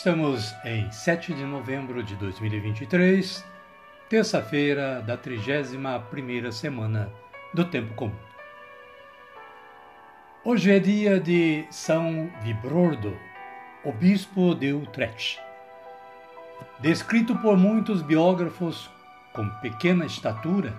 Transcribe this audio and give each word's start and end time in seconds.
Estamos 0.00 0.54
em 0.64 0.90
7 0.90 1.34
de 1.34 1.44
novembro 1.44 2.02
de 2.02 2.16
2023, 2.16 3.44
terça-feira 4.08 5.02
da 5.02 5.14
31ª 5.14 6.50
semana 6.52 7.12
do 7.52 7.66
Tempo 7.66 7.92
Comum. 7.92 8.16
Hoje 10.42 10.72
é 10.72 10.78
dia 10.78 11.20
de 11.20 11.66
São 11.70 12.32
Vibrordo, 12.40 13.14
o 13.84 13.92
bispo 13.92 14.54
de 14.54 14.72
Utrecht. 14.72 15.38
Descrito 16.78 17.36
por 17.36 17.58
muitos 17.58 18.00
biógrafos 18.00 18.90
com 19.34 19.46
pequena 19.60 20.06
estatura, 20.06 20.72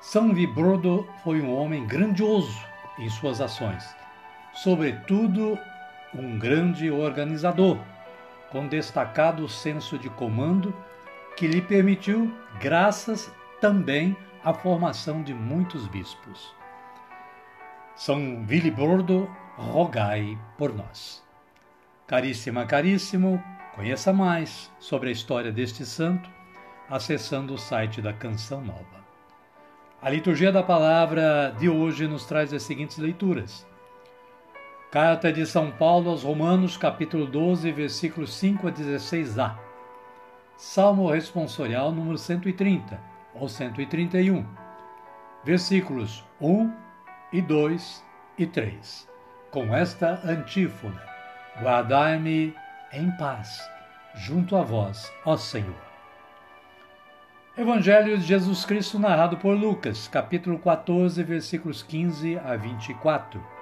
São 0.00 0.32
Vibrordo 0.32 1.08
foi 1.24 1.40
um 1.40 1.52
homem 1.52 1.84
grandioso 1.88 2.56
em 3.00 3.10
suas 3.10 3.40
ações, 3.40 3.84
sobretudo 4.54 5.58
um 6.14 6.38
grande 6.38 6.88
organizador 6.88 7.78
com 8.52 8.68
destacado 8.68 9.48
senso 9.48 9.98
de 9.98 10.10
comando 10.10 10.72
que 11.36 11.48
lhe 11.48 11.62
permitiu, 11.62 12.30
graças 12.60 13.32
também 13.60 14.14
à 14.44 14.52
formação 14.52 15.22
de 15.22 15.32
muitos 15.32 15.88
bispos. 15.88 16.54
São 17.96 18.44
Vilibordo, 18.44 19.28
rogai 19.56 20.38
por 20.58 20.74
nós. 20.74 21.22
Caríssima, 22.06 22.66
caríssimo, 22.66 23.42
conheça 23.74 24.12
mais 24.12 24.70
sobre 24.78 25.08
a 25.08 25.12
história 25.12 25.50
deste 25.50 25.86
santo 25.86 26.30
acessando 26.90 27.54
o 27.54 27.58
site 27.58 28.02
da 28.02 28.12
Canção 28.12 28.60
Nova. 28.60 29.02
A 30.02 30.10
liturgia 30.10 30.52
da 30.52 30.62
palavra 30.62 31.54
de 31.58 31.70
hoje 31.70 32.06
nos 32.06 32.26
traz 32.26 32.52
as 32.52 32.64
seguintes 32.64 32.98
leituras. 32.98 33.66
Carta 34.92 35.32
de 35.32 35.46
São 35.46 35.70
Paulo 35.70 36.10
aos 36.10 36.22
Romanos, 36.22 36.76
capítulo 36.76 37.24
12, 37.24 37.72
versículos 37.72 38.34
5 38.34 38.68
a 38.68 38.70
16a. 38.70 39.56
Salmo 40.54 41.10
responsorial 41.10 41.90
número 41.90 42.18
130 42.18 43.00
ou 43.34 43.48
131. 43.48 44.44
Versículos 45.42 46.22
1 46.38 46.70
e 47.32 47.40
2 47.40 48.04
e 48.36 48.46
3. 48.46 49.08
Com 49.50 49.74
esta 49.74 50.20
antífona: 50.26 51.00
Guardai-me 51.58 52.54
em 52.92 53.10
paz, 53.12 53.66
junto 54.14 54.56
a 54.56 54.62
vós, 54.62 55.10
ó 55.24 55.38
Senhor. 55.38 55.82
Evangelho 57.56 58.18
de 58.18 58.26
Jesus 58.26 58.66
Cristo 58.66 58.98
narrado 58.98 59.38
por 59.38 59.56
Lucas, 59.56 60.06
capítulo 60.06 60.58
14, 60.58 61.22
versículos 61.22 61.82
15 61.82 62.38
a 62.40 62.56
24 62.56 63.61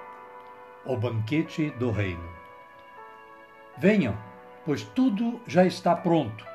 o 0.85 0.97
banquete 0.97 1.69
do 1.71 1.91
reino. 1.91 2.29
Venham, 3.77 4.17
pois 4.65 4.83
tudo 4.83 5.39
já 5.47 5.65
está 5.65 5.95
pronto. 5.95 6.45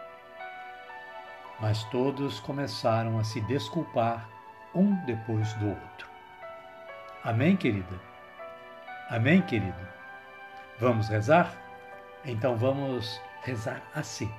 Mas 1.60 1.84
todos 1.84 2.41
começaram 2.41 3.19
a 3.19 3.25
se 3.25 3.41
desculpar 3.42 4.28
um 4.75 4.94
depois 5.06 5.53
do 5.54 5.69
outro. 5.69 6.09
Amém, 7.25 7.56
querida? 7.56 8.00
Amém, 9.10 9.41
querido? 9.42 9.88
Vamos 10.78 11.08
rezar? 11.08 11.53
Então 12.25 12.56
vamos 12.56 13.20
rezar 13.43 13.82
assim. 13.94 14.31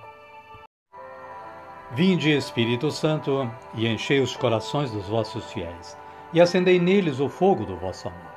Vinde, 1.93 2.29
Espírito 2.29 2.91
Santo, 2.91 3.49
e 3.73 3.87
enchei 3.87 4.19
os 4.19 4.35
corações 4.35 4.91
dos 4.91 5.07
vossos 5.07 5.51
fiéis, 5.53 5.97
e 6.33 6.41
acendei 6.41 6.79
neles 6.79 7.19
o 7.21 7.29
fogo 7.29 7.65
do 7.65 7.77
vosso 7.77 8.09
amor. 8.09 8.36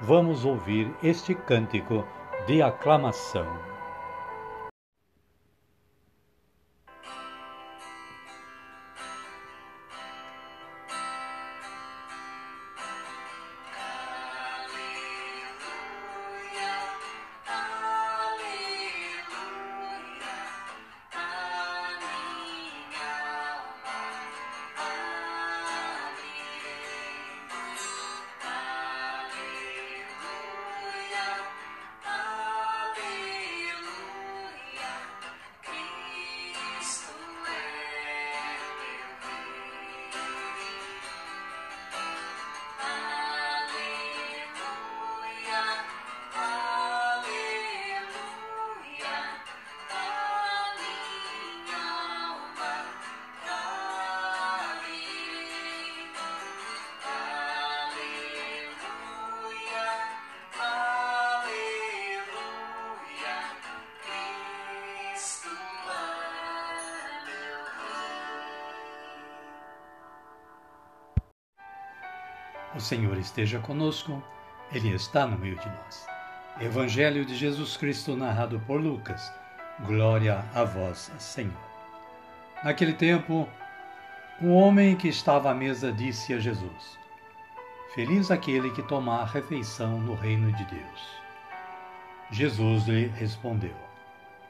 vamos 0.00 0.44
ouvir 0.44 0.94
este 1.02 1.34
cântico 1.34 2.04
de 2.46 2.62
aclamação. 2.62 3.75
O 72.76 72.80
Senhor 72.80 73.16
esteja 73.16 73.58
conosco, 73.58 74.22
Ele 74.70 74.94
está 74.94 75.26
no 75.26 75.38
meio 75.38 75.56
de 75.56 75.66
nós. 75.66 76.06
Evangelho 76.60 77.24
de 77.24 77.34
Jesus 77.34 77.74
Cristo 77.74 78.14
narrado 78.14 78.60
por 78.66 78.78
Lucas. 78.78 79.32
Glória 79.86 80.44
a 80.54 80.62
vós, 80.62 81.10
Senhor. 81.18 81.54
Naquele 82.62 82.92
tempo, 82.92 83.48
um 84.42 84.52
homem 84.52 84.94
que 84.94 85.08
estava 85.08 85.50
à 85.50 85.54
mesa 85.54 85.90
disse 85.90 86.34
a 86.34 86.38
Jesus: 86.38 86.98
Feliz 87.94 88.30
aquele 88.30 88.70
que 88.70 88.82
tomar 88.82 89.24
refeição 89.24 89.98
no 89.98 90.14
reino 90.14 90.52
de 90.52 90.64
Deus. 90.66 91.20
Jesus 92.30 92.86
lhe 92.86 93.06
respondeu: 93.06 93.74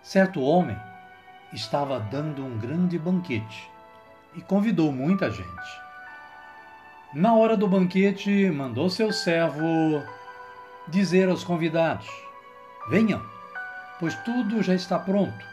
Certo 0.02 0.43
homem 0.43 0.76
estava 1.52 2.00
dando 2.00 2.44
um 2.44 2.58
grande 2.58 2.99
banquete 2.99 3.70
e 4.34 4.40
convidou 4.40 4.90
muita 4.90 5.31
gente. 5.31 5.85
Na 7.14 7.35
hora 7.35 7.56
do 7.56 7.69
banquete, 7.69 8.50
mandou 8.50 8.91
seu 8.91 9.12
servo 9.12 10.03
dizer 10.88 11.29
aos 11.29 11.44
convidados: 11.44 12.08
Venham, 12.88 13.25
pois 14.00 14.14
tudo 14.23 14.62
já 14.62 14.75
está 14.75 14.99
pronto. 14.99 15.44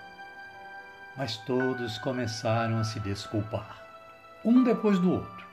Mas 1.15 1.37
todos 1.37 1.99
começaram 1.99 2.79
a 2.79 2.83
se 2.83 2.99
desculpar, 2.99 3.77
um 4.43 4.63
depois 4.63 4.97
do 4.97 5.11
outro. 5.11 5.45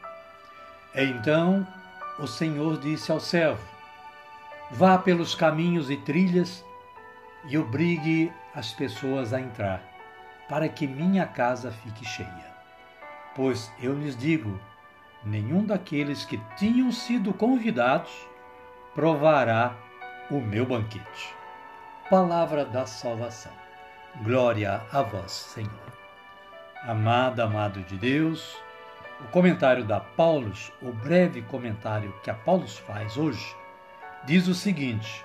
Então 0.94 1.66
o 2.18 2.26
Senhor 2.26 2.78
disse 2.78 3.12
ao 3.12 3.20
servo: 3.20 3.62
Vá 4.70 4.96
pelos 4.96 5.34
caminhos 5.34 5.90
e 5.90 5.98
trilhas 5.98 6.64
e 7.44 7.58
obrigue 7.58 8.32
as 8.54 8.72
pessoas 8.72 9.34
a 9.34 9.40
entrar, 9.40 9.82
para 10.48 10.68
que 10.68 10.86
minha 10.86 11.26
casa 11.26 11.70
fique 11.70 12.06
cheia. 12.06 12.50
Pois 13.36 13.70
eu 13.78 13.94
lhes 13.94 14.16
digo: 14.16 14.58
nenhum 15.24 15.64
daqueles 15.64 16.24
que 16.24 16.38
tinham 16.56 16.90
sido 16.90 17.32
convidados 17.32 18.10
provará 18.94 19.76
o 20.30 20.40
meu 20.40 20.64
banquete. 20.64 21.34
Palavra 22.08 22.64
da 22.64 22.86
salvação. 22.86 23.52
Glória 24.22 24.82
a 24.92 25.02
vós, 25.02 25.30
Senhor. 25.30 25.70
Amada, 26.82 27.44
amado 27.44 27.82
de 27.82 27.96
Deus, 27.96 28.56
o 29.20 29.28
comentário 29.28 29.84
da 29.84 30.00
Paulus, 30.00 30.72
o 30.80 30.92
breve 30.92 31.42
comentário 31.42 32.12
que 32.22 32.30
a 32.30 32.34
Paulus 32.34 32.78
faz 32.78 33.16
hoje, 33.16 33.54
diz 34.24 34.48
o 34.48 34.54
seguinte: 34.54 35.24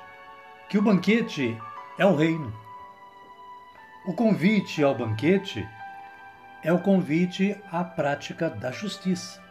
que 0.70 0.78
o 0.78 0.82
banquete 0.82 1.58
é 1.98 2.06
o 2.06 2.16
reino. 2.16 2.54
O 4.06 4.14
convite 4.14 4.84
ao 4.84 4.94
banquete 4.94 5.68
é 6.62 6.72
o 6.72 6.80
convite 6.80 7.56
à 7.72 7.84
prática 7.84 8.50
da 8.50 8.72
justiça. 8.72 9.45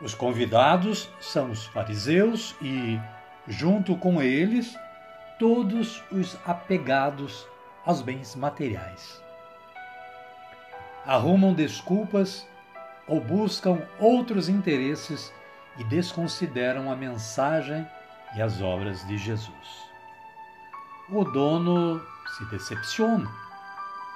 Os 0.00 0.14
convidados 0.14 1.08
são 1.20 1.50
os 1.50 1.66
fariseus 1.66 2.54
e, 2.60 3.00
junto 3.46 3.96
com 3.96 4.20
eles, 4.20 4.76
todos 5.38 6.02
os 6.10 6.36
apegados 6.44 7.46
aos 7.84 8.02
bens 8.02 8.34
materiais. 8.34 9.22
Arrumam 11.06 11.52
desculpas 11.52 12.46
ou 13.06 13.20
buscam 13.20 13.82
outros 13.98 14.48
interesses 14.48 15.32
e 15.78 15.84
desconsideram 15.84 16.90
a 16.90 16.96
mensagem 16.96 17.86
e 18.34 18.42
as 18.42 18.60
obras 18.60 19.06
de 19.06 19.18
Jesus. 19.18 19.84
O 21.10 21.24
dono 21.24 22.00
se 22.36 22.44
decepciona, 22.46 23.30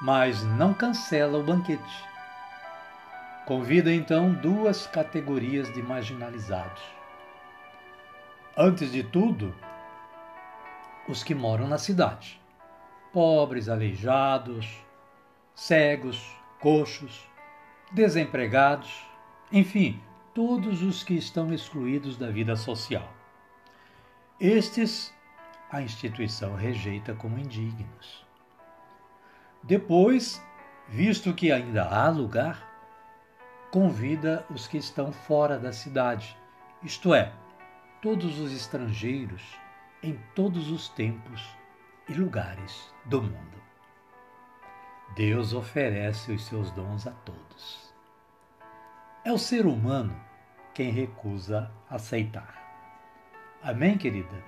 mas 0.01 0.43
não 0.43 0.73
cancela 0.73 1.39
o 1.39 1.43
banquete. 1.43 2.09
Convida 3.49 3.91
então 3.91 4.35
duas 4.35 4.87
categorias 4.87 5.73
de 5.73 5.83
marginalizados. 5.83 6.83
Antes 8.55 8.93
de 8.93 9.03
tudo, 9.03 9.55
os 11.09 11.25
que 11.25 11.35
moram 11.35 11.67
na 11.67 11.79
cidade 11.79 12.39
pobres, 13.11 13.71
aleijados, 13.71 14.85
cegos, 15.55 16.31
coxos, 16.61 17.27
desempregados, 17.91 19.03
enfim, 19.51 19.99
todos 20.35 20.83
os 20.83 21.03
que 21.03 21.15
estão 21.15 21.51
excluídos 21.51 22.19
da 22.19 22.31
vida 22.31 22.55
social. 22.55 23.11
Estes 24.39 25.11
a 25.71 25.81
instituição 25.81 26.55
rejeita 26.55 27.15
como 27.15 27.39
indignos. 27.39 28.27
Depois, 29.63 30.39
visto 30.87 31.33
que 31.33 31.51
ainda 31.51 31.85
há 31.89 32.11
lugar, 32.11 32.68
convida 33.71 34.47
os 34.51 34.67
que 34.67 34.79
estão 34.79 35.13
fora 35.13 35.59
da 35.59 35.73
cidade, 35.73 36.37
isto 36.83 37.13
é, 37.15 37.33
todos 38.01 38.39
os 38.39 38.53
estrangeiros 38.53 39.43
em 40.03 40.19
todos 40.35 40.71
os 40.71 40.89
tempos 40.89 41.43
e 42.09 42.15
lugares 42.15 42.93
do 43.05 43.23
mundo. 43.23 43.59
Deus 45.15 45.53
oferece 45.53 46.33
os 46.33 46.47
seus 46.47 46.71
dons 46.71 47.07
a 47.07 47.11
todos. 47.11 47.93
É 49.25 49.33
o 49.33 49.39
ser 49.39 49.67
humano 49.67 50.15
quem 50.75 50.91
recusa 50.91 51.71
aceitar. 51.91 52.57
Amém, 53.63 53.99
querida? 53.99 54.45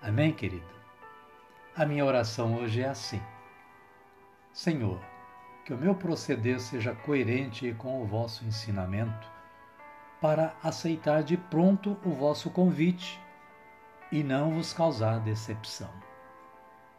Amém, 0.00 0.32
querido? 0.32 0.66
A 1.76 1.86
minha 1.86 2.04
oração 2.04 2.56
hoje 2.56 2.82
é 2.82 2.88
assim: 2.88 3.22
Senhor, 4.52 5.00
que 5.64 5.72
o 5.72 5.78
meu 5.78 5.94
proceder 5.94 6.60
seja 6.60 6.94
coerente 6.94 7.72
com 7.78 8.02
o 8.02 8.06
vosso 8.06 8.44
ensinamento, 8.44 9.30
para 10.20 10.54
aceitar 10.62 11.22
de 11.22 11.36
pronto 11.36 11.96
o 12.04 12.10
vosso 12.10 12.50
convite 12.50 13.20
e 14.10 14.22
não 14.22 14.52
vos 14.52 14.72
causar 14.72 15.18
decepção. 15.20 15.90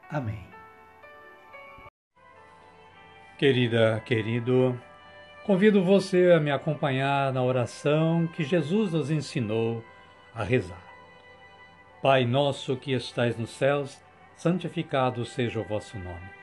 Amém. 0.10 0.48
Querida, 3.38 4.02
querido, 4.06 4.80
convido 5.46 5.84
você 5.84 6.32
a 6.32 6.40
me 6.40 6.52
acompanhar 6.52 7.34
na 7.34 7.42
oração 7.42 8.28
que 8.28 8.44
Jesus 8.44 8.94
nos 8.94 9.10
ensinou 9.10 9.84
a 10.34 10.44
rezar. 10.44 10.84
Pai 12.02 12.26
nosso 12.26 12.76
que 12.76 12.94
estais 12.94 13.38
nos 13.38 13.52
céus, 13.52 14.02
santificado 14.36 15.26
seja 15.26 15.60
o 15.60 15.64
vosso 15.64 15.98
nome. 15.98 16.43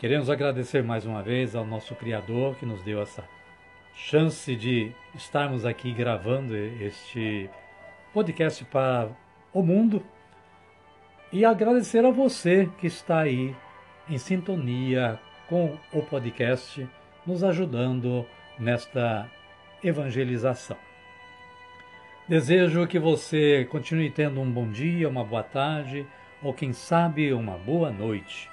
Queremos 0.00 0.30
agradecer 0.30 0.82
mais 0.82 1.04
uma 1.04 1.22
vez 1.22 1.54
ao 1.54 1.66
nosso 1.66 1.94
Criador 1.94 2.56
que 2.56 2.64
nos 2.64 2.82
deu 2.82 3.02
essa 3.02 3.22
chance 3.94 4.56
de 4.56 4.92
estarmos 5.14 5.66
aqui 5.66 5.92
gravando 5.92 6.56
este 6.56 7.50
podcast 8.10 8.64
para 8.64 9.10
o 9.52 9.62
mundo 9.62 10.02
e 11.30 11.44
agradecer 11.44 12.02
a 12.02 12.10
você 12.10 12.66
que 12.78 12.86
está 12.86 13.18
aí 13.18 13.54
em 14.08 14.16
sintonia 14.16 15.20
com 15.46 15.76
o 15.92 16.00
podcast, 16.00 16.88
nos 17.26 17.44
ajudando 17.44 18.24
nesta 18.58 19.30
evangelização. 19.84 20.78
Desejo 22.26 22.86
que 22.86 22.98
você 22.98 23.66
continue 23.66 24.08
tendo 24.08 24.40
um 24.40 24.50
bom 24.50 24.66
dia, 24.66 25.10
uma 25.10 25.24
boa 25.24 25.42
tarde 25.42 26.06
ou, 26.42 26.54
quem 26.54 26.72
sabe, 26.72 27.34
uma 27.34 27.58
boa 27.58 27.90
noite. 27.90 28.49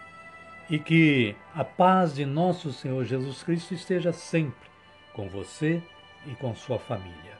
E 0.70 0.78
que 0.78 1.36
a 1.56 1.64
paz 1.64 2.16
de 2.16 2.26
nosso 2.26 2.74
Senhor 2.74 3.04
Jesus 3.06 3.42
Cristo 3.42 3.74
esteja 3.74 4.12
sempre 4.12 4.70
com 5.14 5.30
você 5.30 5.82
e 6.26 6.36
com 6.36 6.54
sua 6.54 6.78
família. 6.78 7.38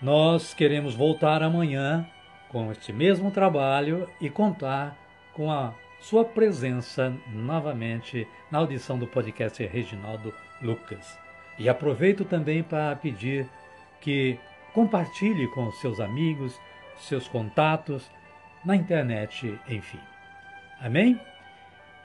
Nós 0.00 0.54
queremos 0.54 0.94
voltar 0.94 1.42
amanhã 1.42 2.08
com 2.48 2.70
este 2.70 2.92
mesmo 2.92 3.30
trabalho 3.30 4.08
e 4.20 4.30
contar 4.30 4.96
com 5.32 5.50
a 5.50 5.74
sua 6.00 6.24
presença 6.24 7.12
novamente 7.32 8.26
na 8.50 8.58
audição 8.58 8.98
do 8.98 9.06
podcast 9.06 9.64
Reginaldo 9.66 10.32
Lucas. 10.62 11.18
E 11.58 11.68
aproveito 11.68 12.24
também 12.24 12.62
para 12.62 12.94
pedir 12.96 13.48
que 14.00 14.38
compartilhe 14.72 15.48
com 15.48 15.70
seus 15.72 15.98
amigos, 15.98 16.58
seus 16.98 17.26
contatos, 17.26 18.08
na 18.64 18.76
internet, 18.76 19.58
enfim. 19.68 20.00
Amém? 20.80 21.20